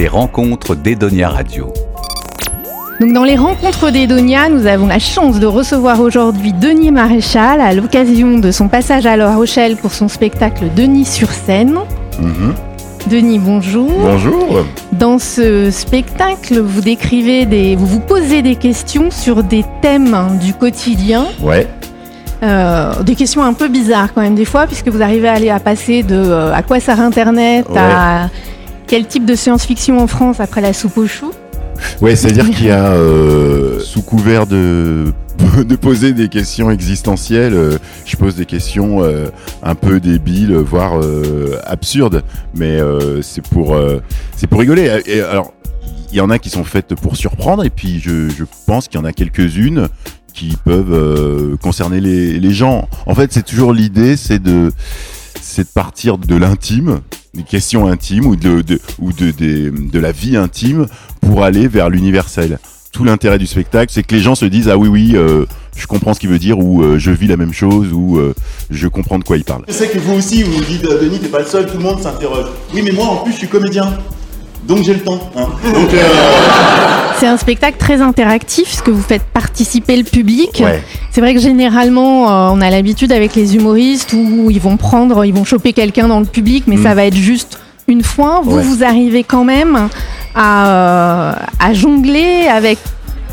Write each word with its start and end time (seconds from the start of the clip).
Les 0.00 0.08
rencontres 0.08 0.74
d'Edonia 0.74 1.28
Radio. 1.28 1.74
Donc 3.02 3.12
dans 3.12 3.22
les 3.22 3.36
rencontres 3.36 3.90
d'Edonia, 3.90 4.48
nous 4.48 4.64
avons 4.64 4.86
la 4.86 4.98
chance 4.98 5.38
de 5.38 5.44
recevoir 5.44 6.00
aujourd'hui 6.00 6.54
Denis 6.54 6.90
Maréchal 6.90 7.60
à 7.60 7.74
l'occasion 7.74 8.38
de 8.38 8.50
son 8.50 8.68
passage 8.68 9.04
à 9.04 9.18
La 9.18 9.36
Rochelle 9.36 9.76
pour 9.76 9.92
son 9.92 10.08
spectacle 10.08 10.70
Denis 10.74 11.04
sur 11.04 11.30
scène. 11.30 11.74
Mhm. 12.18 12.54
Denis, 13.10 13.38
bonjour. 13.38 13.90
Bonjour. 13.90 14.64
Dans 14.92 15.18
ce 15.18 15.70
spectacle, 15.70 16.60
vous 16.60 16.80
décrivez 16.80 17.44
des, 17.44 17.76
vous 17.76 17.84
vous 17.84 18.00
posez 18.00 18.40
des 18.40 18.56
questions 18.56 19.10
sur 19.10 19.42
des 19.42 19.66
thèmes 19.82 20.16
du 20.40 20.54
quotidien, 20.54 21.26
Ouais. 21.42 21.68
Euh, 22.42 23.02
des 23.02 23.16
questions 23.16 23.42
un 23.42 23.52
peu 23.52 23.68
bizarres 23.68 24.14
quand 24.14 24.22
même 24.22 24.34
des 24.34 24.46
fois, 24.46 24.66
puisque 24.66 24.88
vous 24.88 25.02
arrivez 25.02 25.28
à 25.28 25.34
aller 25.34 25.50
à 25.50 25.60
passer 25.60 26.02
de 26.02 26.16
euh, 26.16 26.54
à 26.54 26.62
quoi 26.62 26.80
sert 26.80 26.98
Internet 26.98 27.66
à 27.76 28.30
quel 28.90 29.06
type 29.06 29.24
de 29.24 29.36
science-fiction 29.36 30.00
en 30.00 30.08
France 30.08 30.40
après 30.40 30.60
la 30.60 30.72
soupe 30.72 30.98
aux 30.98 31.06
choux. 31.06 31.32
Ouais, 32.00 32.16
c'est-à-dire 32.16 32.50
qu'il 32.50 32.66
y 32.66 32.70
a, 32.72 32.86
euh, 32.86 33.78
sous 33.78 34.02
couvert 34.02 34.46
de, 34.48 35.12
poser 35.80 36.12
des 36.12 36.28
questions 36.28 36.72
existentielles, 36.72 37.54
euh, 37.54 37.78
je 38.04 38.16
pose 38.16 38.34
des 38.34 38.46
questions 38.46 39.04
euh, 39.04 39.28
un 39.62 39.76
peu 39.76 40.00
débiles, 40.00 40.56
voire 40.56 41.00
absurdes, 41.66 42.24
mais 42.56 42.80
c'est 43.22 43.46
pour, 43.46 43.78
c'est 44.36 44.48
pour 44.48 44.58
rigoler. 44.58 44.88
Alors, 45.30 45.52
il 46.10 46.16
y 46.16 46.20
en 46.20 46.28
a 46.28 46.40
qui 46.40 46.50
sont 46.50 46.64
faites 46.64 46.96
pour 46.96 47.16
surprendre, 47.16 47.64
et 47.64 47.70
puis 47.70 48.00
je, 48.00 48.44
pense 48.66 48.88
qu'il 48.88 48.98
y 48.98 49.02
en 49.02 49.06
a 49.06 49.12
quelques-unes 49.12 49.86
qui 50.34 50.56
peuvent 50.64 51.56
concerner 51.58 52.00
les, 52.00 52.40
les 52.40 52.52
gens. 52.52 52.88
En 53.06 53.14
fait, 53.14 53.32
c'est 53.32 53.44
toujours 53.44 53.72
l'idée, 53.72 54.16
c'est 54.16 54.42
de, 54.42 54.72
c'est 55.40 55.62
de 55.62 55.72
partir 55.72 56.18
de 56.18 56.34
l'intime, 56.34 57.00
des 57.34 57.42
questions 57.42 57.86
intimes 57.86 58.26
ou 58.26 58.36
de, 58.36 59.98
la 59.98 60.12
vie 60.12 60.36
intime 60.36 60.86
pour 61.20 61.44
aller 61.44 61.68
vers 61.68 61.88
l'universel. 61.88 62.58
Tout 62.92 63.04
l'intérêt 63.04 63.38
du 63.38 63.46
spectacle, 63.46 63.92
c'est 63.94 64.02
que 64.02 64.14
les 64.14 64.20
gens 64.20 64.34
se 64.34 64.44
disent 64.44 64.68
ah 64.68 64.76
oui 64.76 64.88
oui, 64.88 65.12
euh, 65.14 65.46
je 65.76 65.86
comprends 65.86 66.12
ce 66.12 66.18
qu'il 66.18 66.28
veut 66.28 66.40
dire 66.40 66.58
ou 66.58 66.82
euh, 66.82 66.98
je 66.98 67.12
vis 67.12 67.28
la 67.28 67.36
même 67.36 67.52
chose 67.52 67.92
ou 67.92 68.18
euh, 68.18 68.34
je 68.68 68.88
comprends 68.88 69.18
de 69.18 69.24
quoi 69.24 69.36
il 69.36 69.44
parle. 69.44 69.64
Je 69.68 69.72
sais 69.72 69.88
que 69.88 69.98
vous 69.98 70.14
aussi, 70.14 70.42
vous 70.42 70.64
dites, 70.64 70.82
Denis, 70.82 71.20
t'es 71.20 71.28
pas 71.28 71.38
le 71.38 71.46
seul, 71.46 71.66
tout 71.66 71.76
le 71.76 71.84
monde 71.84 72.00
s'interroge. 72.00 72.46
Oui, 72.74 72.82
mais 72.82 72.90
moi, 72.90 73.06
en 73.06 73.16
plus, 73.18 73.32
je 73.32 73.38
suis 73.38 73.48
comédien. 73.48 73.96
Donc 74.64 74.82
j'ai 74.82 74.94
le 74.94 75.00
temps. 75.00 75.18
hein. 75.36 75.46
Donc, 75.72 75.92
euh, 75.94 75.98
C'est 77.18 77.26
un 77.26 77.36
spectacle 77.36 77.76
très 77.78 78.00
interactif, 78.00 78.68
ce 78.70 78.82
que 78.82 78.90
vous 78.90 79.02
faites 79.02 79.22
participer 79.24 79.96
le 79.96 80.04
public. 80.04 80.62
Ouais. 80.64 80.82
C'est 81.10 81.20
vrai 81.20 81.34
que 81.34 81.40
généralement, 81.40 82.30
euh, 82.30 82.50
on 82.54 82.60
a 82.60 82.70
l'habitude 82.70 83.12
avec 83.12 83.34
les 83.34 83.56
humoristes 83.56 84.12
où 84.14 84.50
ils 84.50 84.60
vont 84.60 84.76
prendre, 84.76 85.24
ils 85.24 85.34
vont 85.34 85.44
choper 85.44 85.72
quelqu'un 85.72 86.08
dans 86.08 86.20
le 86.20 86.26
public, 86.26 86.64
mais 86.66 86.76
Mm. 86.76 86.82
ça 86.82 86.94
va 86.94 87.04
être 87.04 87.16
juste 87.16 87.58
une 87.88 88.02
fois. 88.02 88.40
Vous, 88.44 88.56
Ouais. 88.56 88.62
vous 88.62 88.84
arrivez 88.84 89.24
quand 89.24 89.44
même 89.44 89.88
à, 90.34 90.68
euh, 90.68 91.32
à 91.58 91.74
jongler 91.74 92.46
avec 92.50 92.78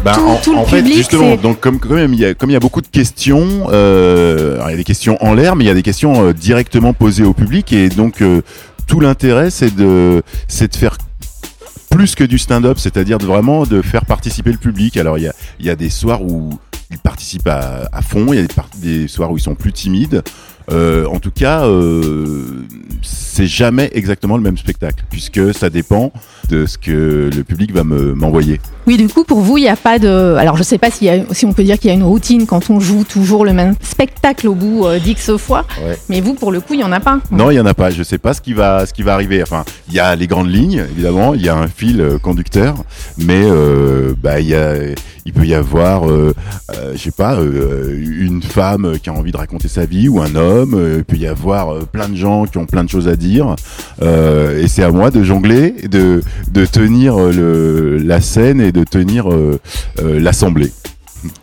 Bah, 0.03 0.11
Tout- 0.13 0.21
en, 0.27 0.35
tout 0.35 0.51
le 0.53 0.59
en 0.59 0.65
fait, 0.65 0.77
public, 0.77 0.97
justement, 0.97 1.31
c'est- 1.31 1.41
donc 1.41 1.59
comme, 1.59 1.79
comme 1.79 2.13
il 2.13 2.19
y 2.19 2.25
a, 2.25 2.33
comme 2.35 2.51
il 2.51 2.53
y 2.53 2.55
a 2.55 2.59
beaucoup 2.59 2.81
de 2.81 2.87
questions, 2.87 3.47
euh, 3.71 4.59
il 4.67 4.71
y 4.71 4.73
a 4.73 4.77
des 4.77 4.83
questions 4.83 5.17
en 5.21 5.33
l'air, 5.33 5.55
mais 5.55 5.63
il 5.63 5.67
y 5.67 5.71
a 5.71 5.73
des 5.73 5.81
questions 5.81 6.23
euh, 6.27 6.33
directement 6.33 6.93
posées 6.93 7.23
au 7.23 7.33
public, 7.33 7.73
et 7.73 7.89
donc 7.89 8.21
euh, 8.21 8.41
tout 8.85 8.99
l'intérêt, 8.99 9.49
c'est 9.49 9.75
de, 9.75 10.21
c'est 10.47 10.71
de 10.71 10.77
faire 10.77 10.97
plus 11.97 12.13
que 12.13 12.23
du 12.23 12.37
stand-up, 12.37 12.77
c'est-à-dire 12.77 13.17
vraiment 13.17 13.65
de 13.65 13.81
faire 13.81 14.05
participer 14.05 14.51
le 14.51 14.59
public. 14.59 14.97
Alors 14.97 15.17
il 15.17 15.33
y 15.59 15.69
a, 15.71 15.75
des 15.75 15.89
soirs 15.89 16.21
où 16.21 16.59
ils 16.91 16.99
participent 16.99 17.47
à, 17.47 18.01
fond, 18.03 18.33
il 18.33 18.39
y 18.39 18.43
a 18.43 18.47
des 18.77 19.07
soirs 19.07 19.31
où 19.31 19.37
ils 19.37 19.41
sont 19.41 19.55
plus 19.55 19.73
timides. 19.73 20.21
Euh, 20.69 21.05
en 21.05 21.19
tout 21.19 21.31
cas, 21.31 21.65
euh, 21.65 22.45
c'est 23.01 23.47
jamais 23.47 23.89
exactement 23.93 24.35
le 24.35 24.43
même 24.43 24.57
spectacle, 24.57 25.05
puisque 25.09 25.53
ça 25.53 25.69
dépend 25.69 26.11
de 26.49 26.65
ce 26.65 26.77
que 26.77 27.29
le 27.33 27.43
public 27.43 27.71
va 27.73 27.83
me 27.83 28.13
m'envoyer. 28.13 28.59
Oui, 28.85 28.97
du 28.97 29.07
coup, 29.07 29.23
pour 29.23 29.39
vous, 29.41 29.57
il 29.57 29.61
n'y 29.61 29.69
a 29.69 29.75
pas 29.75 29.99
de. 29.99 30.35
Alors, 30.37 30.57
je 30.57 30.63
sais 30.63 30.77
pas 30.77 30.89
s'il 30.91 31.07
y 31.07 31.09
a- 31.09 31.23
si 31.31 31.45
on 31.45 31.53
peut 31.53 31.63
dire 31.63 31.77
qu'il 31.77 31.89
y 31.89 31.91
a 31.91 31.93
une 31.93 32.03
routine 32.03 32.45
quand 32.45 32.69
on 32.69 32.79
joue 32.79 33.03
toujours 33.03 33.45
le 33.45 33.53
même 33.53 33.75
spectacle 33.81 34.47
au 34.47 34.55
bout 34.55 34.85
euh, 34.85 34.99
d'X 34.99 35.35
fois, 35.37 35.65
Ouais. 35.85 35.97
mais 36.09 36.19
vous, 36.21 36.33
pour 36.33 36.51
le 36.51 36.59
coup, 36.59 36.73
il 36.73 36.77
n'y 36.77 36.83
en 36.83 36.91
a 36.91 36.99
pas. 36.99 37.19
Non, 37.31 37.49
il 37.51 37.55
y 37.55 37.59
en 37.59 37.65
a 37.65 37.73
pas. 37.73 37.89
Je 37.89 38.03
sais 38.03 38.17
pas 38.17 38.33
ce 38.33 38.41
qui 38.41 38.53
va, 38.53 38.85
ce 38.85 38.93
qui 38.93 39.03
va 39.03 39.13
arriver. 39.13 39.41
Enfin, 39.43 39.63
il 39.87 39.93
y 39.93 39.99
a 39.99 40.15
les 40.15 40.27
grandes 40.27 40.49
lignes, 40.51 40.83
évidemment. 40.91 41.33
Il 41.33 41.41
y 41.45 41.49
a 41.49 41.55
un 41.55 41.67
fil 41.67 42.01
euh, 42.01 42.17
conducteur, 42.17 42.75
mais 43.17 43.43
bah, 44.21 44.39
il 44.39 44.47
y 44.47 44.55
a, 44.55 44.73
il 45.25 45.33
peut 45.33 45.45
y 45.45 45.53
avoir, 45.53 46.03
je 46.07 46.97
sais 46.97 47.11
pas, 47.11 47.37
une 47.41 48.41
femme 48.41 48.97
qui 49.01 49.09
a 49.09 49.13
envie 49.13 49.31
de 49.31 49.37
raconter 49.37 49.67
sa 49.67 49.85
vie 49.85 50.07
ou 50.09 50.21
un 50.21 50.35
homme. 50.35 50.56
Euh, 50.73 50.95
Il 50.99 51.03
peut 51.05 51.17
y 51.17 51.27
avoir 51.27 51.69
euh, 51.73 51.81
plein 51.91 52.07
de 52.09 52.15
gens 52.15 52.45
qui 52.45 52.57
ont 52.57 52.65
plein 52.65 52.83
de 52.83 52.89
choses 52.89 53.07
à 53.07 53.15
dire. 53.15 53.55
Euh, 54.01 54.61
et 54.61 54.67
c'est 54.67 54.83
à 54.83 54.91
moi 54.91 55.11
de 55.11 55.23
jongler, 55.23 55.73
de, 55.89 56.21
de 56.51 56.65
tenir 56.65 57.19
euh, 57.19 57.31
le, 57.31 57.97
la 57.97 58.21
scène 58.21 58.61
et 58.61 58.71
de 58.71 58.83
tenir 58.83 59.31
euh, 59.31 59.59
euh, 60.01 60.19
l'assemblée. 60.19 60.71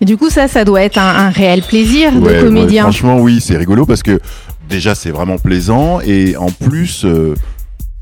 Et 0.01 0.05
du 0.05 0.17
coup, 0.17 0.31
ça, 0.31 0.49
ça 0.49 0.65
doit 0.65 0.83
être 0.83 0.99
un, 0.99 1.27
un 1.27 1.31
réel 1.31 1.63
plaisir 1.63 2.13
Ouais, 2.15 2.21
de 2.21 2.25
ouais, 2.27 2.41
comédien. 2.43 2.83
franchement, 2.85 3.21
oui, 3.21 3.41
c'est 3.41 3.57
rigolo 3.57 3.85
parce 3.87 4.03
que 4.03 4.21
déjà 4.69 4.95
c'est 4.95 5.11
vraiment 5.11 5.37
plaisant 5.39 6.01
et 6.01 6.37
en 6.37 6.51
plus 6.51 7.05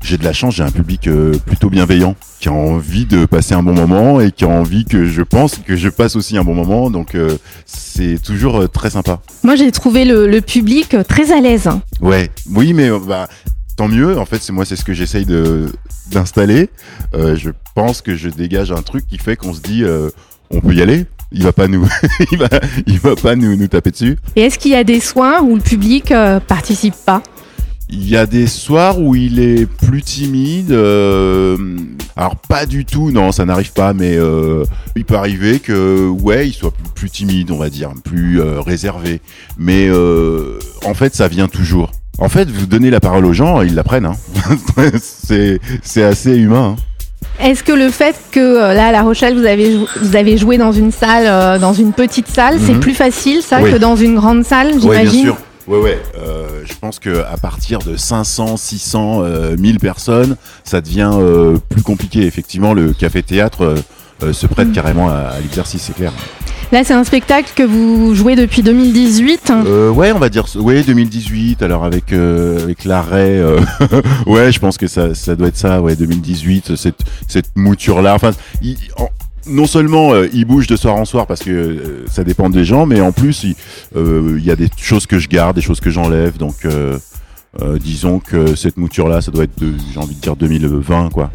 j'ai 0.03 0.17
de 0.17 0.23
la 0.23 0.33
chance, 0.33 0.55
j'ai 0.55 0.63
un 0.63 0.71
public 0.71 1.07
euh, 1.07 1.33
plutôt 1.45 1.69
bienveillant 1.69 2.15
qui 2.39 2.49
a 2.49 2.53
envie 2.53 3.05
de 3.05 3.25
passer 3.25 3.53
un 3.53 3.63
bon 3.63 3.73
moment 3.73 4.19
et 4.19 4.31
qui 4.31 4.43
a 4.43 4.49
envie 4.49 4.85
que 4.85 5.05
je 5.05 5.21
pense 5.21 5.57
que 5.57 5.75
je 5.75 5.89
passe 5.89 6.15
aussi 6.15 6.37
un 6.37 6.43
bon 6.43 6.53
moment. 6.55 6.89
Donc 6.89 7.15
euh, 7.15 7.37
c'est 7.65 8.21
toujours 8.21 8.61
euh, 8.61 8.67
très 8.67 8.89
sympa. 8.89 9.21
Moi, 9.43 9.55
j'ai 9.55 9.71
trouvé 9.71 10.05
le, 10.05 10.27
le 10.27 10.41
public 10.41 10.95
très 11.07 11.31
à 11.31 11.39
l'aise. 11.39 11.69
Ouais, 12.01 12.29
oui, 12.51 12.73
mais 12.73 12.89
bah, 13.07 13.27
tant 13.75 13.87
mieux. 13.87 14.17
En 14.17 14.25
fait, 14.25 14.41
c'est 14.41 14.53
moi, 14.53 14.65
c'est 14.65 14.75
ce 14.75 14.83
que 14.85 14.93
j'essaye 14.93 15.25
de 15.25 15.71
d'installer. 16.11 16.69
Euh, 17.15 17.35
je 17.35 17.49
pense 17.75 18.01
que 18.01 18.15
je 18.15 18.29
dégage 18.29 18.71
un 18.71 18.81
truc 18.81 19.07
qui 19.07 19.17
fait 19.17 19.35
qu'on 19.35 19.53
se 19.53 19.61
dit, 19.61 19.83
euh, 19.83 20.09
on 20.51 20.61
peut 20.61 20.73
y 20.73 20.81
aller. 20.81 21.05
Il 21.31 21.43
va 21.43 21.51
pas 21.51 21.67
nous, 21.67 21.87
il 22.31 22.37
va, 22.37 22.49
il 22.85 22.99
va 22.99 23.15
pas 23.15 23.35
nous 23.35 23.55
nous 23.55 23.67
taper 23.67 23.91
dessus. 23.91 24.17
Et 24.35 24.41
est-ce 24.41 24.59
qu'il 24.59 24.71
y 24.71 24.75
a 24.75 24.83
des 24.83 24.99
soirs 24.99 25.43
où 25.43 25.55
le 25.55 25.61
public 25.61 26.11
euh, 26.11 26.39
participe 26.39 26.93
pas? 27.05 27.23
Il 27.95 28.09
y 28.09 28.17
a 28.17 28.25
des 28.25 28.47
soirs 28.47 28.99
où 28.99 29.13
il 29.15 29.39
est 29.39 29.67
plus 29.67 30.01
timide. 30.01 30.71
euh, 30.71 31.55
alors 32.15 32.35
pas 32.35 32.65
du 32.65 32.85
tout, 32.85 33.11
non, 33.11 33.31
ça 33.31 33.45
n'arrive 33.45 33.71
pas, 33.71 33.93
mais 33.93 34.15
euh, 34.17 34.63
il 34.95 35.05
peut 35.05 35.15
arriver 35.15 35.59
que 35.59 36.07
ouais, 36.09 36.47
il 36.47 36.53
soit 36.53 36.71
plus, 36.71 36.89
plus 36.95 37.09
timide, 37.11 37.51
on 37.51 37.57
va 37.57 37.69
dire, 37.69 37.91
plus 38.03 38.41
euh, 38.41 38.61
réservé. 38.61 39.21
Mais 39.59 39.89
en 40.85 40.93
fait, 40.95 41.13
ça 41.15 41.27
vient 41.27 41.47
toujours. 41.47 41.91
En 42.17 42.29
fait, 42.29 42.49
vous 42.49 42.65
donnez 42.65 42.89
la 42.89 42.99
parole 42.99 43.25
aux 43.25 43.33
gens, 43.33 43.61
ils 43.61 43.75
la 43.75 43.83
prennent. 43.83 44.05
Hein. 44.07 44.15
c'est 44.99 45.59
c'est 45.83 46.03
assez 46.03 46.35
humain. 46.35 46.75
hein. 46.77 46.83
Est-ce 47.45 47.63
que 47.63 47.71
le 47.73 47.89
fait 47.89 48.15
que 48.31 48.57
là, 48.73 48.87
à 48.87 48.91
La 48.91 49.01
Rochelle, 49.03 49.35
vous 49.37 49.45
avez, 49.45 49.77
vous 50.01 50.15
avez 50.15 50.37
joué 50.37 50.57
dans 50.57 50.71
une 50.71 50.91
salle, 50.91 51.59
dans 51.59 51.73
une 51.73 51.93
petite 51.93 52.27
salle, 52.27 52.57
c'est 52.63 52.73
Mhm. 52.73 52.79
plus 52.79 52.93
facile, 52.93 53.41
ça, 53.41 53.59
Oui. 53.61 53.71
que 53.71 53.77
dans 53.77 53.95
une 53.95 54.15
grande 54.15 54.43
salle, 54.43 54.67
Ouais, 54.67 54.73
bien 54.79 54.81
j'imagine? 54.81 55.23
sûr. 55.25 55.37
Ouais, 55.67 55.79
ouais. 55.79 56.01
Euh, 56.17 56.61
je 56.65 56.73
pense 56.73 56.99
que 56.99 57.23
à 57.23 57.37
partir 57.37 57.79
de 57.79 57.95
500, 57.95 58.57
600, 58.57 59.21
euh, 59.23 59.55
1000 59.57 59.79
personnes, 59.79 60.35
ça 60.63 60.81
devient 60.81 61.11
euh, 61.13 61.57
plus 61.69 61.81
compliqué. 61.83 62.25
Effectivement, 62.25 62.73
le 62.73 62.91
café-théâtre 62.93 63.61
euh, 63.63 63.75
euh, 64.23 64.33
se 64.33 64.45
prête 64.47 64.71
carrément 64.73 65.09
à, 65.09 65.13
à 65.35 65.39
l'exercice, 65.39 65.83
c'est 65.83 65.95
clair. 65.95 66.11
Là, 66.71 66.83
c'est 66.83 66.93
un 66.93 67.03
spectacle 67.03 67.51
que 67.55 67.61
vous 67.63 68.15
jouez 68.15 68.35
depuis 68.35 68.63
2018. 68.63 69.51
Euh, 69.65 69.89
ouais, 69.91 70.11
on 70.11 70.17
va 70.19 70.29
dire, 70.29 70.45
ouais, 70.55 70.81
2018. 70.83 71.61
Alors 71.61 71.83
avec 71.85 72.11
euh, 72.13 72.63
avec 72.63 72.83
l'arrêt, 72.83 73.37
euh, 73.37 73.59
ouais, 74.25 74.51
je 74.51 74.59
pense 74.59 74.77
que 74.77 74.87
ça, 74.87 75.13
ça 75.13 75.35
doit 75.35 75.49
être 75.49 75.57
ça, 75.57 75.81
ouais, 75.81 75.95
2018. 75.95 76.75
Cette 76.75 77.01
cette 77.27 77.55
mouture 77.55 78.01
là. 78.01 78.15
Enfin, 78.15 78.31
il- 78.61 78.77
en- 78.97 79.09
non 79.45 79.65
seulement 79.65 80.13
euh, 80.13 80.27
il 80.33 80.45
bouge 80.45 80.67
de 80.67 80.75
soir 80.75 80.95
en 80.95 81.05
soir 81.05 81.27
parce 81.27 81.41
que 81.41 81.49
euh, 81.51 82.05
ça 82.11 82.23
dépend 82.23 82.49
des 82.49 82.65
gens, 82.65 82.85
mais 82.85 83.01
en 83.01 83.11
plus 83.11 83.43
il 83.43 83.55
euh, 83.95 84.35
il 84.37 84.45
y 84.45 84.51
a 84.51 84.55
des 84.55 84.69
choses 84.77 85.05
que 85.05 85.19
je 85.19 85.27
garde, 85.27 85.55
des 85.55 85.61
choses 85.61 85.79
que 85.79 85.89
j'enlève. 85.89 86.37
Donc 86.37 86.55
euh, 86.65 86.97
euh, 87.61 87.77
disons 87.79 88.19
que 88.19 88.55
cette 88.55 88.77
mouture 88.77 89.07
là, 89.07 89.21
ça 89.21 89.31
doit 89.31 89.43
être, 89.43 89.59
de- 89.59 89.73
j'ai 89.93 89.99
envie 89.99 90.15
de 90.15 90.21
dire 90.21 90.35
2020, 90.35 91.09
quoi. 91.13 91.29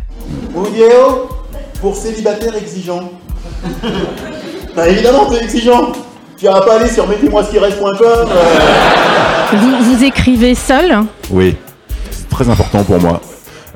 Oudéo, 0.54 1.28
pour 1.80 1.94
célibataire 1.96 2.56
exigeant. 2.56 3.12
bah 4.76 4.88
évidemment, 4.88 5.26
t'es 5.30 5.42
exigeant. 5.44 5.92
Tu 6.36 6.46
vas 6.46 6.60
pas 6.60 6.78
aller 6.80 6.88
sur 6.88 7.06
mettez-moi 7.08 7.44
ce 7.44 7.50
qui 7.50 7.58
reste.com. 7.58 7.94
euh. 8.02 8.24
Vous, 9.56 9.82
vous 9.94 10.04
écrivez 10.04 10.54
seul. 10.54 10.98
Oui, 11.30 11.56
c'est 12.10 12.28
très 12.28 12.48
important 12.48 12.84
pour 12.84 13.00
moi. 13.00 13.20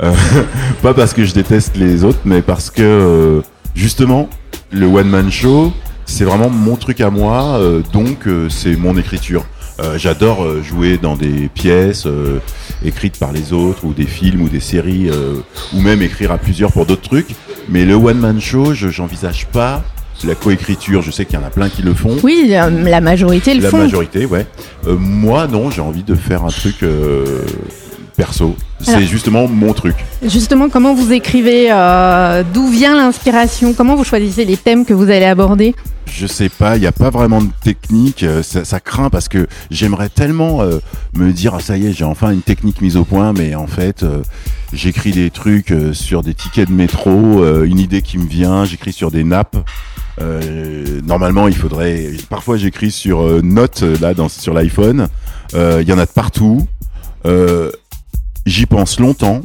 Euh, 0.03 0.13
pas 0.83 0.95
parce 0.95 1.13
que 1.13 1.25
je 1.25 1.35
déteste 1.35 1.77
les 1.77 2.05
autres, 2.05 2.21
mais 2.25 2.41
parce 2.43 2.71
que 2.71 2.83
euh, 2.83 3.41
justement, 3.75 4.29
le 4.71 4.87
one 4.87 5.09
man 5.09 5.31
show, 5.31 5.73
c'est 6.07 6.25
vraiment 6.25 6.51
mon 6.51 6.77
truc 6.77 7.01
à 7.01 7.11
moi, 7.11 7.57
euh, 7.59 7.83
donc 7.93 8.27
euh, 8.27 8.49
c'est 8.49 8.77
mon 8.77 8.97
écriture. 8.97 9.45
Euh, 9.81 9.97
J'adore 9.99 10.45
euh, 10.45 10.63
jouer 10.63 10.99
dans 10.99 11.17
des 11.17 11.49
pièces 11.49 12.07
euh, 12.07 12.39
écrites 12.85 13.19
par 13.19 13.33
les 13.33 13.53
autres, 13.53 13.85
ou 13.85 13.95
des 13.95 14.05
films, 14.07 14.43
ou 14.43 14.49
des 14.49 14.61
séries, 14.61 15.09
euh, 15.11 15.37
ou 15.73 15.81
même 15.81 16.03
écrire 16.03 16.31
à 16.33 16.39
plusieurs 16.39 16.73
pour 16.73 16.85
d'autres 16.87 17.03
trucs. 17.09 17.35
Mais 17.69 17.85
le 17.85 17.95
one 17.95 18.19
man 18.19 18.41
show, 18.41 18.75
je 18.75 18.89
j'envisage 18.89 19.47
pas 19.47 19.83
la 20.25 20.35
coécriture. 20.35 21.03
Je 21.03 21.11
sais 21.11 21.25
qu'il 21.25 21.39
y 21.39 21.43
en 21.43 21.47
a 21.47 21.51
plein 21.51 21.69
qui 21.69 21.83
le 21.83 21.95
font. 21.95 22.17
Oui, 22.23 22.47
la, 22.49 22.69
la 22.71 23.01
majorité 23.01 23.55
le 23.55 23.63
La 23.63 23.71
font. 23.71 23.79
majorité, 23.79 24.27
ouais. 24.27 24.47
Euh, 24.87 24.97
moi, 24.97 25.47
non, 25.49 25.71
j'ai 25.71 25.81
envie 25.81 26.03
de 26.05 26.15
faire 26.15 26.45
un 26.45 26.51
truc 26.51 26.83
euh, 26.83 27.25
perso. 28.13 28.57
C'est 28.81 29.05
justement 29.05 29.47
mon 29.49 29.73
truc. 29.73 29.95
Justement, 30.25 30.69
comment 30.69 30.95
vous 30.95 31.13
écrivez 31.13 31.69
euh, 31.71 32.43
D'où 32.53 32.69
vient 32.69 32.97
l'inspiration? 32.97 33.75
Comment 33.75 33.95
vous 33.95 34.05
choisissez 34.05 34.45
les 34.45 34.57
thèmes 34.57 34.85
que 34.85 34.93
vous 34.93 35.05
allez 35.11 35.25
aborder? 35.25 35.75
Je 36.07 36.27
sais 36.27 36.49
pas, 36.49 36.77
il 36.77 36.81
n'y 36.81 36.87
a 36.87 36.93
pas 36.93 37.11
vraiment 37.11 37.41
de 37.41 37.49
technique. 37.63 38.23
euh, 38.25 38.43
Ça, 38.43 38.65
ça 38.65 38.81
craint 38.81 39.09
parce 39.09 39.29
que 39.29 39.47
j'aimerais 39.71 40.09
tellement 40.09 40.63
euh, 40.63 40.79
me 41.15 41.33
dire, 41.33 41.55
ah, 41.55 41.61
ça 41.61 41.77
y 41.77 41.87
est, 41.87 41.93
j'ai 41.93 42.05
enfin 42.05 42.31
une 42.33 42.43
technique 42.43 42.83
mise 42.83 42.97
au 42.97 43.05
point, 43.05 43.33
mais 43.33 43.55
en 43.55 43.67
fait, 43.69 44.03
euh, 44.03 44.23
j'écris 44.73 45.13
des 45.13 45.31
trucs 45.31 45.73
sur 45.93 46.23
des 46.23 46.35
tickets 46.35 46.69
de 46.69 46.75
métro, 46.75 47.45
une 47.65 47.79
idée 47.79 48.03
qui 48.03 48.19
me 48.19 48.27
vient, 48.29 48.65
j'écris 48.65 48.93
sur 48.93 49.11
des 49.11 49.25
nappes. 49.25 49.57
Euh, 50.21 51.01
normalement, 51.07 51.49
il 51.49 51.57
faudrait. 51.57 52.11
Parfois, 52.29 52.57
j'écris 52.59 52.91
sur 52.91 53.23
euh, 53.23 53.41
Notes 53.43 53.83
là, 54.01 54.13
dans, 54.13 54.29
sur 54.29 54.53
l'iPhone. 54.53 55.09
Euh, 55.55 55.79
Il 55.83 55.89
y 55.89 55.93
en 55.93 55.99
a 55.99 56.05
de 56.05 56.11
partout. 56.11 56.67
Euh, 58.47 58.51
J'y 58.51 58.67
pense 58.67 58.99
longtemps. 59.01 59.41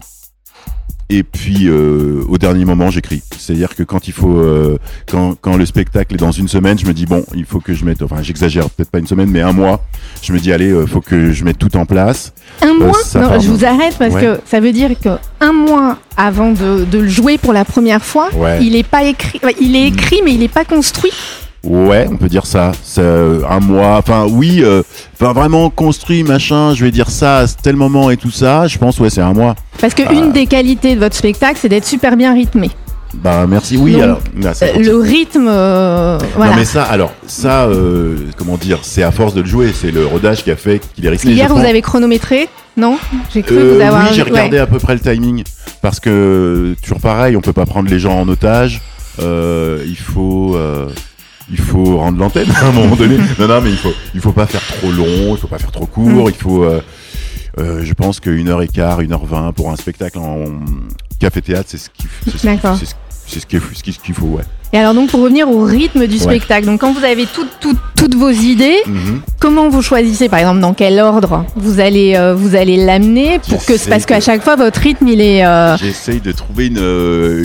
Et 1.10 1.24
puis 1.24 1.70
euh, 1.70 2.22
au 2.28 2.38
dernier 2.38 2.66
moment, 2.66 2.90
j'écris. 2.92 3.22
C'est-à-dire 3.38 3.76
que 3.76 3.84
quand 3.84 4.10
il 4.10 4.12
faut, 4.14 4.40
euh, 4.40 4.78
quand, 5.10 5.36
quand 5.40 5.56
le 5.56 5.66
spectacle 5.66 6.16
est 6.16 6.18
dans 6.18 6.34
une 6.34 6.50
semaine, 6.50 6.78
je 6.78 6.86
me 6.86 6.92
dis 6.94 7.06
bon, 7.06 7.24
il 7.34 7.46
faut 7.46 7.62
que 7.62 7.74
je 7.74 7.86
mette, 7.86 8.02
enfin 8.02 8.22
j'exagère, 8.22 8.70
peut-être 8.70 8.92
pas 8.92 9.00
une 9.00 9.08
semaine, 9.08 9.30
mais 9.30 9.40
un 9.40 9.54
mois. 9.54 9.86
Je 10.22 10.34
me 10.34 10.40
dis 10.40 10.52
allez, 10.52 10.70
euh, 10.70 10.86
faut 10.86 11.00
que 11.00 11.32
je 11.32 11.46
mette 11.46 11.58
tout 11.60 11.78
en 11.78 11.86
place. 11.86 12.34
Un 12.62 12.74
mois 12.74 12.92
ça, 13.06 13.22
Non, 13.22 13.28
pardon. 13.30 13.42
je 13.42 13.50
vous 13.50 13.64
arrête 13.64 13.96
parce 13.98 14.16
Ouais. 14.16 14.22
que 14.22 14.40
ça 14.46 14.60
veut 14.60 14.74
dire 14.74 15.00
que 15.00 15.12
un 15.40 15.54
mois 15.54 15.98
avant 16.18 16.52
de, 16.52 16.84
de 16.84 16.98
le 16.98 17.08
jouer 17.08 17.38
pour 17.38 17.54
la 17.54 17.64
première 17.64 18.04
fois, 18.04 18.28
Ouais. 18.36 18.60
il 18.62 18.76
est 18.76 18.84
pas 18.86 19.04
écrit. 19.06 19.40
Il 19.62 19.78
est 19.78 19.88
écrit, 19.88 20.20
mais 20.26 20.34
il 20.34 20.44
est 20.44 20.50
pas 20.54 20.66
construit. 20.66 21.14
Ouais, 21.63 22.07
on 22.09 22.15
peut 22.18 22.30
dire 22.30 22.45
ça. 22.45 22.71
C'est 22.83 23.01
euh, 23.01 23.42
un 23.50 23.59
mois. 23.59 23.98
Enfin 23.98 24.25
oui, 24.30 24.62
euh, 24.63 24.83
enfin 25.19 25.33
vraiment 25.33 25.69
construit 25.69 26.24
machin. 26.24 26.74
Je 26.74 26.86
vais 26.86 26.92
dire 26.92 27.09
ça 27.09 27.39
à 27.39 27.48
tel 27.48 27.75
moment 27.75 28.09
et 28.09 28.18
tout 28.18 28.31
ça. 28.31 28.68
Je 28.68 28.77
pense 28.77 29.00
ouais, 29.00 29.09
c'est 29.09 29.21
un 29.21 29.33
mois. 29.33 29.56
Parce 29.81 29.94
que 29.94 30.04
Ah. 30.07 30.13
une 30.13 30.31
des 30.31 30.45
qualités 30.45 30.95
de 30.95 31.00
votre 31.00 31.15
spectacle, 31.15 31.57
c'est 31.62 31.69
d'être 31.69 31.86
super 31.86 32.15
bien 32.15 32.33
rythmé. 32.33 32.69
Bah 33.13 33.45
merci. 33.48 33.77
Oui 33.77 33.94
Donc, 33.94 34.01
alors. 34.04 34.19
Euh, 34.62 34.80
le 34.80 34.95
rythme, 34.98 35.48
euh, 35.50 36.18
voilà. 36.36 36.51
Non 36.51 36.57
mais 36.57 36.65
ça, 36.65 36.83
alors 36.83 37.12
ça, 37.25 37.63
euh, 37.65 38.18
comment 38.38 38.57
dire, 38.57 38.80
c'est 38.83 39.01
à 39.03 39.12
force 39.12 39.33
de 39.33 39.42
le 39.42 39.48
jouer, 39.48 39.71
c'est 39.74 39.92
le 39.92 40.06
rodage 40.06 40.44
qui 40.44 40.51
a 40.51 40.56
fait 40.57 40.81
qu'il 40.94 41.06
est 41.06 41.10
risqué. 41.10 41.30
Hier, 41.31 41.48
vous 41.53 41.60
avez 41.60 41.81
chronométré 41.81 42.50
Non 42.75 42.98
J'ai 43.33 43.44
cru 43.44 43.56
Euh, 43.57 43.75
vous 43.75 43.81
avoir. 43.81 44.03
oui, 44.03 44.10
j'ai 44.13 44.24
ouais. 44.24 44.30
regardé 44.30 44.57
à 44.57 44.68
peu 44.68 44.77
près 44.77 44.94
le 44.94 45.00
timing 45.00 45.44
parce 45.81 46.00
que 46.01 46.75
toujours 46.83 47.00
pareil, 47.00 47.36
on 47.38 47.42
peut 47.42 47.53
pas 47.53 47.65
prendre 47.65 47.89
les 47.89 47.98
gens 48.00 48.19
en 48.19 48.27
otage. 48.27 48.81
Il 49.19 49.98
faut, 49.98 50.57
il 51.52 51.60
faut 51.60 51.98
rendre 51.98 52.20
l'antenne 52.20 52.50
à 52.62 52.66
un 52.68 52.72
moment 52.72 52.96
donné. 52.96 53.18
Non, 53.40 53.48
non, 53.48 53.62
mais 53.62 53.72
il 53.72 53.78
faut, 53.78 53.94
il 54.16 54.22
faut 54.22 54.32
pas 54.32 54.46
faire 54.48 54.62
trop 54.66 54.92
long, 54.92 55.36
il 55.36 55.38
faut 55.38 55.48
pas 55.48 55.60
faire 55.60 55.72
trop 55.72 55.86
court. 55.86 56.08
Mm. 56.28 56.30
Il 56.30 56.34
faut, 56.36 56.64
euh, 56.64 56.82
euh, 57.60 57.82
je 57.84 57.94
pense 57.94 58.20
qu'une 58.20 58.50
heure 58.50 58.62
et 58.62 58.68
quart, 58.68 59.02
une 59.02 59.14
heure 59.14 59.26
vingt 59.26 59.52
pour 59.54 59.72
un 59.72 59.76
spectacle 59.76 60.18
en 60.20 60.46
café 61.20 61.42
théâtre, 61.42 61.66
c'est 61.70 61.78
ce 61.78 61.90
qu'il, 61.90 62.08
ce- 62.38 62.46
D'accord. 62.46 62.78
c'est 62.78 62.86
ce- 63.40 63.46
qu'il 63.46 63.60
faut, 63.60 63.74
ce 63.76 63.82
qu'il- 63.84 64.14
faut, 64.16 64.26
ouais. 64.28 64.44
Et 64.74 64.78
alors 64.78 64.94
donc 64.94 65.10
pour 65.12 65.22
revenir 65.22 65.50
au 65.50 65.64
rythme 65.64 66.08
du 66.08 66.16
Ouais. 66.18 66.22
spectacle, 66.22 66.66
donc 66.66 66.82
quand 66.82 66.92
vous 66.92 67.04
avez 67.06 67.26
toutes 67.26 67.50
toutes 67.62 67.80
toutes 67.96 68.16
vos 68.16 68.30
idées, 68.30 68.76
Mhm. 68.86 69.22
comment 69.40 69.70
vous 69.70 69.82
choisissez 69.82 70.28
par 70.28 70.40
exemple 70.40 70.60
dans 70.60 70.74
quel 70.74 71.00
ordre 71.00 71.46
vous 71.56 71.80
allez 71.80 72.16
euh, 72.18 72.36
vous 72.36 72.54
allez 72.56 72.76
l'amener 72.86 73.40
pour 73.48 73.66
que 73.66 73.90
parce 73.90 74.06
qu'à 74.06 74.20
chaque 74.20 74.44
fois 74.44 74.58
votre 74.58 74.80
rythme 74.82 75.08
il 75.08 75.22
est 75.22 75.46
euh, 75.46 75.78
J'essaye 75.78 76.20
de 76.20 76.34
trouver 76.34 76.68
une, 76.68 76.78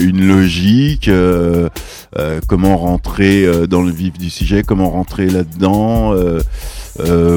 une 0.01 0.27
logique, 0.27 1.07
euh, 1.07 1.69
euh, 2.17 2.39
comment 2.47 2.77
rentrer 2.77 3.45
euh, 3.45 3.67
dans 3.67 3.81
le 3.81 3.91
vif 3.91 4.13
du 4.17 4.29
sujet, 4.29 4.63
comment 4.63 4.89
rentrer 4.89 5.27
là-dedans? 5.27 6.13
euh, 6.13 6.39